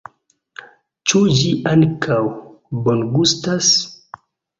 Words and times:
Ĉu 1.11 1.19
ĝi 1.39 1.51
ankaŭ 1.71 2.17
bongustas? 2.87 3.69